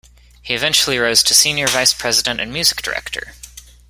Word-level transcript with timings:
He 0.41 0.55
eventually 0.55 0.97
rose 0.97 1.21
to 1.21 1.35
Senior 1.35 1.67
Vice-President 1.67 2.41
and 2.41 2.51
Music 2.51 2.81
Director. 2.81 3.33